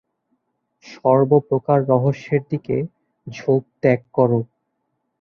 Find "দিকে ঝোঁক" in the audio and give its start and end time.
2.51-3.63